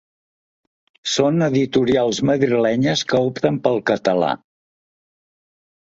[1.15, 4.35] Són editorials madrilenyes que opten pel català.